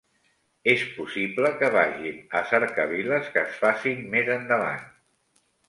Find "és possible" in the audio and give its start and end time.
0.71-1.51